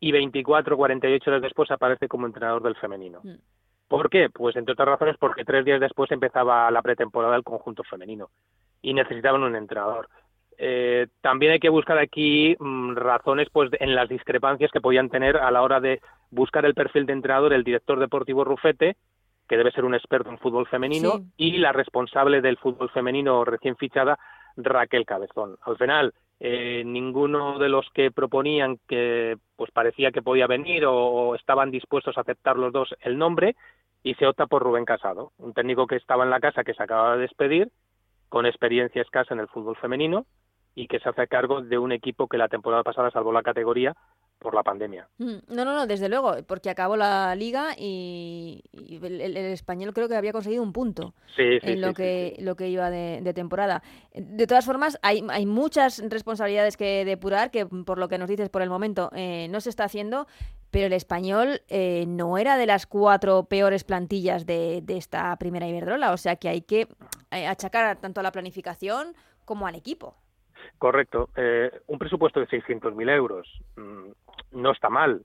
[0.00, 3.20] y 24 48 horas después aparece como entrenador del femenino.
[3.22, 3.34] Mm.
[3.88, 4.28] ¿Por qué?
[4.30, 8.28] Pues entre otras razones porque tres días después empezaba la pretemporada del conjunto femenino
[8.82, 10.08] y necesitaban un entrenador.
[10.58, 15.36] Eh, también hay que buscar aquí mm, razones pues en las discrepancias que podían tener
[15.36, 18.96] a la hora de buscar el perfil de entrenador el director deportivo Rufete,
[19.48, 23.76] que debe ser un experto en fútbol femenino, y la responsable del fútbol femenino recién
[23.76, 24.18] fichada,
[24.56, 25.56] Raquel Cabezón.
[25.62, 31.34] Al final, eh, ninguno de los que proponían que pues parecía que podía venir o,
[31.34, 33.56] estaban dispuestos a aceptar los dos el nombre
[34.04, 36.82] y se opta por Rubén Casado, un técnico que estaba en la casa que se
[36.82, 37.70] acaba de despedir,
[38.28, 40.26] con experiencia escasa en el fútbol femenino
[40.74, 43.96] y que se hace cargo de un equipo que la temporada pasada salvó la categoría
[44.38, 45.08] por la pandemia.
[45.18, 50.16] Mm, no, no, no, desde luego, porque acabó la liga y, el, español creo que
[50.16, 53.82] había conseguido un punto en lo, que, lo que iba de, temporada.
[54.14, 58.48] De todas formas, hay, hay muchas responsabilidades que depurar, que por lo que nos dices
[58.48, 60.26] por el momento eh, no se está haciendo,
[60.70, 65.66] pero el español eh, no era de las cuatro peores plantillas de, de esta primera
[65.66, 66.88] Iberdrola, o sea que hay que
[67.30, 70.14] eh, achacar tanto a la planificación como al equipo.
[70.78, 71.30] Correcto.
[71.36, 74.10] Eh, un presupuesto de 600.000 euros mm,
[74.52, 75.22] no está mal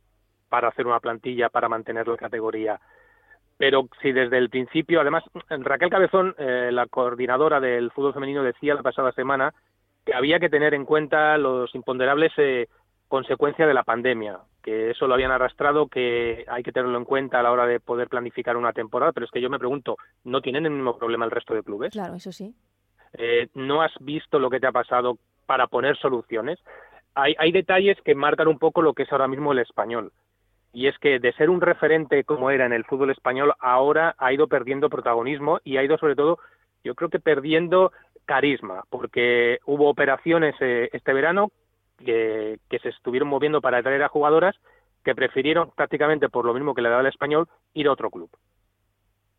[0.50, 2.80] para hacer una plantilla, para mantener la categoría.
[3.58, 8.76] Pero si desde el principio, además, Raquel Cabezón, eh, la coordinadora del fútbol femenino, decía
[8.76, 9.54] la pasada semana
[10.06, 12.68] que había que tener en cuenta los imponderables eh,
[13.08, 17.40] consecuencias de la pandemia, que eso lo habían arrastrado, que hay que tenerlo en cuenta
[17.40, 20.42] a la hora de poder planificar una temporada, pero es que yo me pregunto, ¿no
[20.42, 21.94] tienen el mismo problema el resto de clubes?
[21.94, 22.56] Claro, eso sí.
[23.14, 26.60] Eh, ¿No has visto lo que te ha pasado para poner soluciones?
[27.16, 30.12] Hay, hay detalles que marcan un poco lo que es ahora mismo el español.
[30.74, 34.34] Y es que de ser un referente como era en el fútbol español, ahora ha
[34.34, 36.40] ido perdiendo protagonismo y ha ido sobre todo,
[36.84, 37.92] yo creo que perdiendo
[38.26, 41.52] carisma, porque hubo operaciones eh, este verano
[42.04, 44.56] que, que, se estuvieron moviendo para atraer a jugadoras
[45.04, 48.30] que prefirieron prácticamente por lo mismo que le daba el español ir a otro club.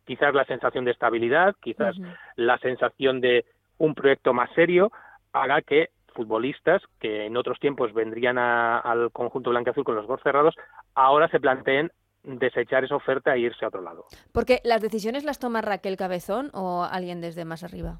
[0.05, 1.95] Quizás la sensación de estabilidad, quizás
[2.35, 3.43] la sensación de,
[3.77, 4.91] un proyecto más serio
[5.33, 10.21] haga que futbolistas que en otros tiempos vendrían al conjunto blanco azul con los ojos
[10.23, 10.55] cerrados,
[10.95, 11.91] ahora se planteen
[12.23, 14.05] desechar esa oferta e irse a otro lado.
[14.31, 17.99] Porque las decisiones las toma Raquel Cabezón o alguien desde más arriba.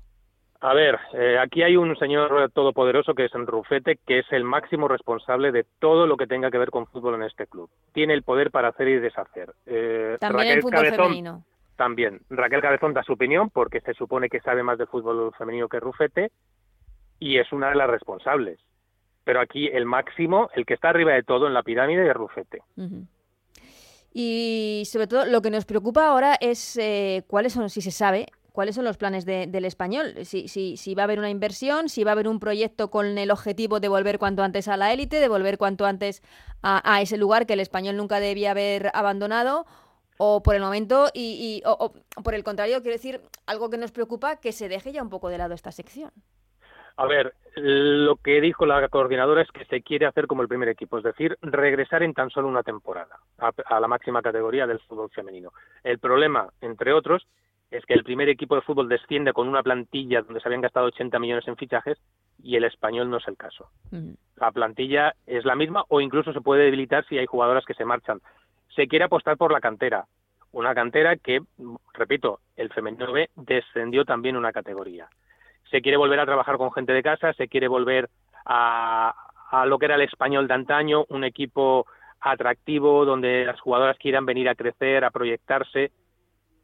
[0.61, 4.87] A ver, eh, aquí hay un señor todopoderoso que es Rufete, que es el máximo
[4.87, 7.69] responsable de todo lo que tenga que ver con fútbol en este club.
[7.93, 9.53] Tiene el poder para hacer y deshacer.
[9.67, 11.43] Eh, también Raquel el fútbol femenino.
[11.75, 12.21] También.
[12.29, 15.79] Raquel Cabezón da su opinión porque se supone que sabe más de fútbol femenino que
[15.79, 16.31] Rufete
[17.25, 18.59] y es una de las responsables.
[19.23, 22.61] Pero aquí el máximo, el que está arriba de todo en la pirámide, es Rufete.
[24.13, 28.27] Y sobre todo lo que nos preocupa ahora es eh, cuáles son, si se sabe,
[28.51, 30.13] cuáles son los planes del español.
[30.23, 33.17] Si, si, si, va a haber una inversión, si va a haber un proyecto con
[33.17, 36.21] el objetivo de volver cuanto antes a la élite, de volver cuanto antes
[36.61, 39.65] a, ese lugar que el español nunca debía haber abandonado,
[40.17, 41.91] o por el momento, y, o,
[42.23, 45.29] por el contrario, quiero decir, algo que nos preocupa, que se deje ya un poco
[45.29, 46.11] de lado esta sección.
[46.97, 50.69] A ver, lo que dijo la coordinadora es que se quiere hacer como el primer
[50.69, 55.09] equipo, es decir, regresar en tan solo una temporada a, la máxima categoría del fútbol
[55.09, 55.51] femenino.
[55.83, 57.27] El problema, entre otros,
[57.71, 60.87] es que el primer equipo de fútbol desciende con una plantilla donde se habían gastado
[60.87, 61.97] 80 millones en fichajes
[62.41, 63.69] y el español no es el caso.
[64.35, 67.85] La plantilla es la misma o incluso se puede debilitar si hay jugadoras que se
[67.85, 68.21] marchan.
[68.75, 70.05] Se quiere apostar por la cantera,
[70.51, 71.41] una cantera que,
[71.93, 75.09] repito, el femenino B descendió también una categoría
[75.69, 78.09] se quiere volver a trabajar con gente de casa, se quiere volver
[78.45, 79.13] a,
[79.65, 81.85] lo que era el español de antaño, un equipo
[82.19, 85.91] atractivo donde las jugadoras quieran venir a crecer, a proyectarse.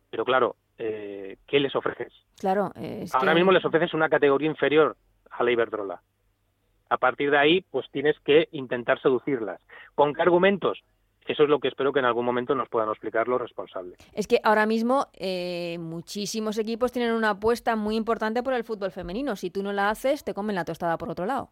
[0.10, 2.14] Pero claro, eh, ¿qué les ofreces?
[2.40, 2.72] Claro,
[3.14, 4.98] ahora mismo les ofreces una categoría inferior
[5.30, 6.02] a la Iberdrola.
[6.90, 9.62] A partir de ahí, pues tienes que intentar seducirlas.
[9.96, 10.84] ¿Con qué argumentos?
[11.28, 13.98] Eso es lo que espero que en algún momento nos puedan explicar los responsables.
[14.14, 18.92] Es que ahora mismo eh, muchísimos equipos tienen una apuesta muy importante por el fútbol
[18.92, 19.36] femenino.
[19.36, 21.50] Si tú no la haces, te comen la tostada por otro lado.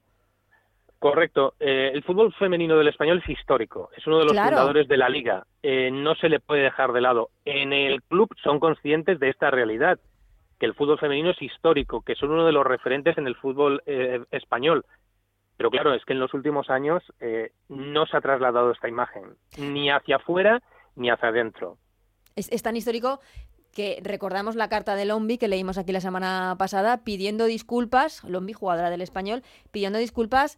[0.98, 1.54] Correcto.
[1.60, 3.90] Eh, el fútbol femenino del español es histórico.
[3.96, 5.46] Es uno de los fundadores de la liga.
[5.64, 7.30] Eh, no se le puede dejar de lado.
[7.46, 10.00] En el club son conscientes de esta realidad,
[10.60, 13.82] que el fútbol femenino es histórico, que son uno de los referentes en el fútbol
[14.32, 14.84] español.
[15.60, 19.36] Pero claro, es que en los últimos años eh, no se ha trasladado esta imagen,
[19.58, 20.64] ni hacia afuera
[20.96, 21.78] ni hacia adentro.
[22.38, 23.20] Es, tan histórico
[23.74, 28.54] que recordamos la carta de Lombi que leímos aquí la semana pasada pidiendo disculpas, Lombi,
[28.54, 30.58] jugadora del español, pidiendo disculpas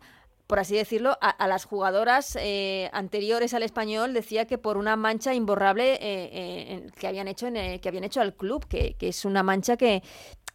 [0.51, 5.33] por así decirlo, a, las jugadoras eh, anteriores al español decía que por una mancha
[5.33, 9.77] imborrable eh, que habían hecho en que habían hecho al club, que, es una mancha
[9.77, 10.03] que,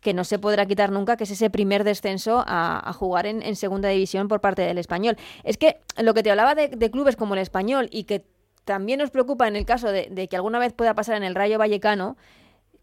[0.07, 3.89] que no se podrá quitar nunca, que es ese primer descenso a, jugar en, segunda
[3.89, 5.17] división por parte del español.
[5.43, 8.23] Es que lo que te hablaba de, clubes como el español y que
[8.65, 11.59] también nos preocupa en el caso de, que alguna vez pueda pasar en el Rayo
[11.59, 12.17] Vallecano,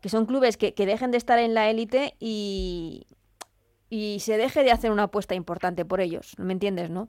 [0.02, 3.06] que son clubes que, dejen de estar en la élite y,
[3.90, 6.38] y se deje de hacer una apuesta importante por ellos.
[6.38, 7.08] ¿Me entiendes, no?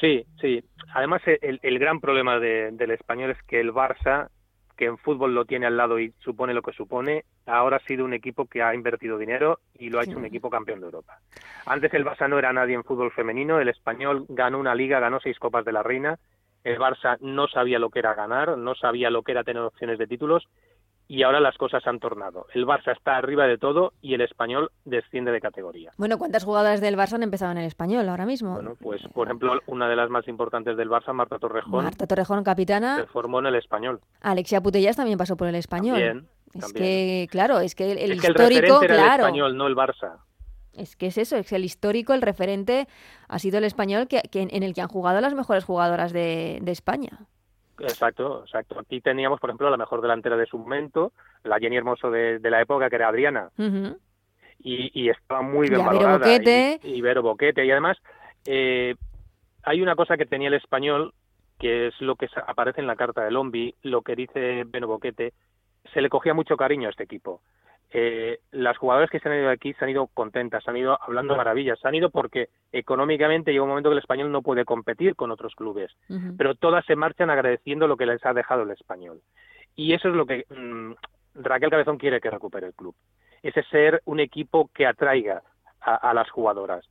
[0.00, 0.64] Sí, sí.
[0.96, 4.30] Además, el, el gran problema del español es que el Barça
[4.76, 8.04] que en fútbol lo tiene al lado y supone lo que supone, ahora ha sido
[8.04, 11.18] un equipo que ha invertido dinero y lo ha hecho un equipo campeón de Europa.
[11.66, 15.20] Antes el Barça no era nadie en fútbol femenino, el español ganó una liga, ganó
[15.20, 16.18] seis Copas de la Reina,
[16.64, 19.98] el Barça no sabía lo que era ganar, no sabía lo que era tener opciones
[19.98, 20.48] de títulos
[21.08, 22.46] y ahora las cosas han tornado.
[22.54, 25.92] El Barça está arriba de todo y el español desciende de categoría.
[25.96, 28.54] Bueno, ¿cuántas jugadoras del Barça han empezado en el español ahora mismo?
[28.54, 31.84] Bueno, pues por ejemplo, una de las más importantes del Barça, Marta Torrejón.
[31.84, 32.96] Marta Torrejón, capitana.
[32.96, 34.00] Se formó en el español.
[34.20, 35.96] Alexia Putellas también pasó por el español.
[35.96, 39.14] También, es que, claro, es que el, es que histórico, el claro.
[39.14, 40.18] el español, no el Barça.
[40.72, 42.88] Es que es eso, es el histórico, el referente
[43.28, 46.72] ha sido el español que, en el que han jugado las mejores jugadoras de, de
[46.72, 47.26] España.
[47.80, 48.78] Exacto, exacto.
[48.78, 52.60] Aquí teníamos, por ejemplo, la mejor delantera de su momento, la Jenny Hermoso de, la
[52.60, 53.50] época, que era Adriana.
[54.58, 56.18] y, estaba muy bien valorada.
[56.18, 56.80] Boquete.
[56.82, 57.64] Y, Vero Boquete.
[57.64, 57.98] Y además,
[58.46, 58.94] eh,
[59.62, 61.14] hay una cosa que tenía el español,
[61.58, 65.32] que es lo que aparece en la carta de Lombi, lo que dice Beno Boquete,
[65.92, 67.40] se le cogía mucho cariño a este equipo
[67.96, 70.76] eh, las jugadoras que se han ido de aquí se han ido contentas, se han
[70.76, 74.42] ido hablando maravillas, se han ido porque económicamente llega un momento que el español no
[74.42, 75.92] puede competir con otros clubes,
[76.36, 79.20] pero todas se marchan agradeciendo lo que les ha dejado el español.
[79.76, 80.94] Y eso es lo que mm,
[81.36, 82.96] Raquel Cabezón quiere que recupere el club,
[83.44, 85.42] ese ser un equipo que atraiga
[85.80, 86.84] a las jugadoras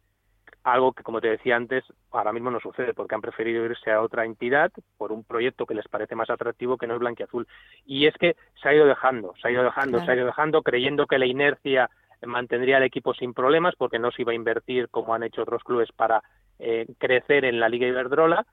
[0.63, 4.01] algo que, como te decía antes, ahora mismo no sucede porque han preferido irse a
[4.01, 7.47] otra entidad por un proyecto que les parece más atractivo que no es blanquiazul.
[7.85, 10.61] Y es que se ha ido dejando, se ha ido dejando, se ha ido dejando,
[10.61, 11.89] creyendo que la inercia
[12.25, 15.63] mantendría al equipo sin problemas porque no se iba a invertir como han hecho otros
[15.63, 16.23] clubes para
[16.59, 18.45] eh, crecer en la Liga Iberdrola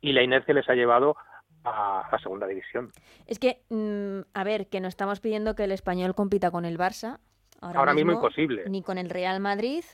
[0.00, 1.16] y la inercia les ha llevado
[1.64, 2.90] a la segunda división.
[3.26, 6.76] Es que, mm, a ver, que no estamos pidiendo que el español compita con el
[6.78, 7.18] Barça.
[7.60, 8.64] Ahora, mismo, imposible.
[8.68, 9.84] Ni con el Real Madrid,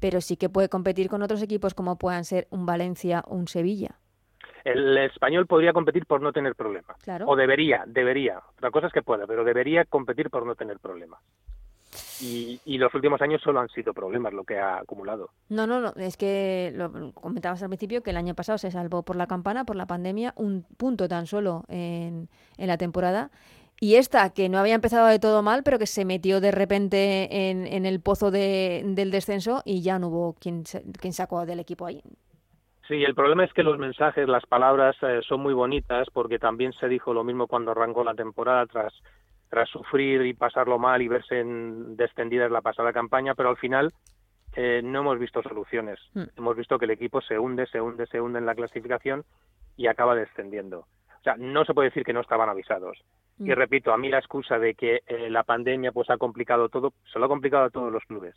[0.00, 3.48] pero sí que puede competir con otros equipos como puedan ser un Valencia o un
[3.48, 3.98] Sevilla.
[4.64, 6.96] el español podría competir por no tener problemas.
[7.02, 7.26] Claro.
[7.28, 8.40] O debería, debería.
[8.56, 11.20] Otra cosa es que pueda, pero debería competir por no tener problemas.
[12.20, 15.30] Y, y los últimos años solo han sido problemas lo que ha acumulado.
[15.48, 19.04] No, no, no, es que lo comentabas al principio que el año pasado se salvó
[19.04, 23.30] por la campana, por la pandemia, un punto tan solo en, en la temporada.
[23.80, 27.50] Y esta, que no había empezado de todo mal, pero que se metió de repente
[27.50, 31.46] en, en el pozo de- del descenso y ya no hubo quien, se- quien sacó
[31.46, 32.02] del equipo ahí.
[32.88, 36.72] Sí, el problema es que los mensajes, las palabras eh, son muy bonitas porque también
[36.72, 38.92] se dijo lo mismo cuando arrancó la temporada tras,
[39.50, 43.92] tras sufrir y pasarlo mal y verse en, descendidas la pasada campaña, pero al final
[44.56, 46.00] eh, no hemos visto soluciones.
[46.14, 46.22] Mm.
[46.36, 49.24] Hemos visto que el equipo se hunde, se hunde, se hunde en la clasificación
[49.76, 50.86] y acaba descendiendo.
[51.18, 52.98] O sea, no se puede decir que no estaban avisados.
[53.38, 53.52] Y Mm.
[53.52, 57.18] repito, a mí la excusa de que eh, la pandemia pues ha complicado todo, se
[57.18, 58.34] lo ha complicado a todos los clubes.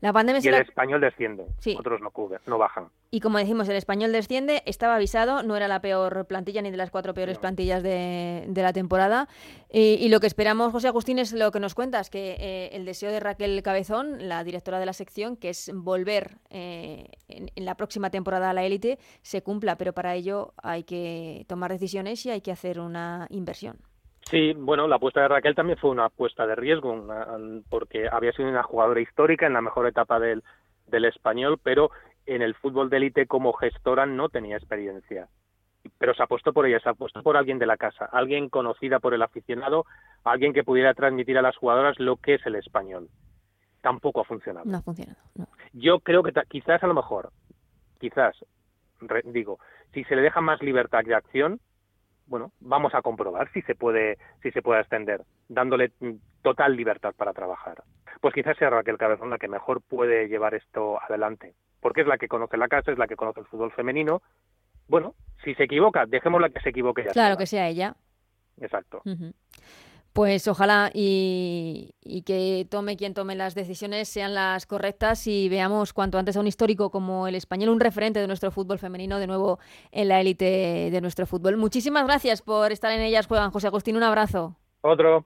[0.00, 1.74] La pandemia Y el español desciende, Sí.
[1.78, 2.88] otros no cubren, no bajan.
[3.10, 6.76] Y como decimos, el español desciende, estaba avisado, no era la peor plantilla ni de
[6.76, 7.40] las cuatro peores No.
[7.40, 9.28] plantillas de, de la temporada.
[9.72, 12.84] Y, y lo que esperamos, José Agustín, es lo que nos cuentas, que eh, el
[12.84, 17.64] deseo de Raquel Cabezón, la directora de la sección, que es volver eh, en, en
[17.64, 22.24] la próxima temporada a la élite, se cumpla, pero para ello hay que tomar decisiones
[22.24, 23.78] y hay que hacer una inversión.
[24.30, 27.26] Sí, bueno, la apuesta de Raquel también fue una apuesta de riesgo, una-
[27.70, 30.42] porque había sido una jugadora histórica en la mejor etapa del,
[30.86, 31.90] del español, pero
[32.26, 35.28] en el fútbol de élite como gestora no tenía experiencia.
[35.98, 39.14] Pero se apostó por ella, se apostó por alguien de la casa, alguien conocida por
[39.14, 39.86] el aficionado,
[40.24, 43.08] alguien que pudiera transmitir a las jugadoras lo que es el español.
[43.80, 44.66] Tampoco ha funcionado.
[44.68, 45.18] No ha funcionado.
[45.36, 45.46] no.
[45.72, 47.30] Yo creo que quizás a lo mejor,
[47.98, 48.36] quizás,
[49.00, 49.58] re- digo,
[49.94, 51.60] si se le deja más libertad de acción,
[52.28, 55.92] bueno, vamos a comprobar si se puede, si se puede extender, dándole
[56.42, 57.82] total libertad para trabajar.
[58.20, 62.18] Pues quizás sea Raquel Cabezón la que mejor puede llevar esto adelante, porque es la
[62.18, 64.22] que conoce la casa, es la que conoce el fútbol femenino.
[64.88, 65.14] Bueno,
[65.44, 67.12] si se equivoca, dejémosla que se equivoque ya.
[67.12, 67.96] Claro que sea ella.
[68.60, 69.02] Exacto.
[69.04, 69.32] Ujú.
[70.18, 75.92] Pues ojalá y, y que tome quien tome las decisiones sean las correctas y veamos
[75.92, 79.28] cuanto antes a un histórico como el español, un referente de nuestro fútbol femenino, de
[79.28, 79.60] nuevo
[79.92, 81.56] en la élite de nuestro fútbol.
[81.56, 83.28] Muchísimas gracias por estar en ellas.
[83.28, 84.56] Juegan José Agustín, un abrazo.
[84.80, 85.24] Otro.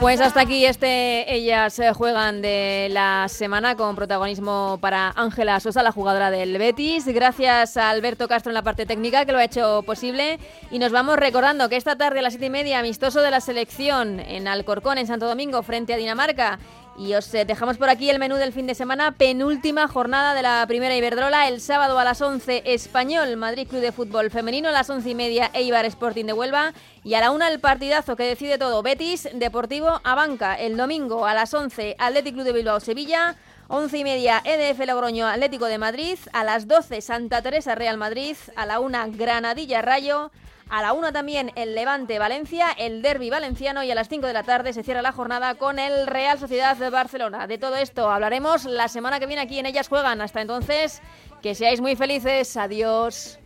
[0.00, 5.82] Pues hasta aquí este Ellas eh, juegan de la semana con protagonismo para Ángela Sosa,
[5.82, 7.04] la jugadora del Betis.
[7.06, 10.38] Gracias a Alberto Castro en la parte técnica que lo ha hecho posible.
[10.70, 13.42] Y nos vamos recordando que esta tarde a las siete y media, amistoso de la
[13.42, 16.58] selección en Alcorcón, en Santo Domingo, frente a Dinamarca.
[17.00, 20.42] Y os eh, dejamos por aquí el menú del fin de semana, penúltima jornada de
[20.42, 24.72] la primera Iberdrola, el sábado a las 11 Español, Madrid Club de Fútbol Femenino, a
[24.72, 28.24] las 11 y media Eibar Sporting de Huelva y a la una el partidazo que
[28.24, 33.34] decide todo, Betis Deportivo Abanca, el domingo a las 11 Athletic Club de Bilbao Sevilla,
[33.68, 38.36] 11 y media EDF Logroño Atlético de Madrid, a las 12 Santa Teresa Real Madrid,
[38.56, 40.30] a la una Granadilla Rayo,
[40.70, 44.32] a la una también el Levante Valencia, el Derby Valenciano y a las 5 de
[44.32, 47.48] la tarde se cierra la jornada con el Real Sociedad de Barcelona.
[47.48, 50.20] De todo esto hablaremos la semana que viene aquí en Ellas Juegan.
[50.20, 51.02] Hasta entonces,
[51.42, 52.56] que seáis muy felices.
[52.56, 53.40] Adiós.